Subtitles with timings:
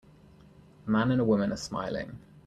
[0.87, 2.17] A man and a woman are smiling